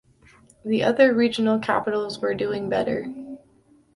[0.65, 3.13] The other regional capitals were doing better.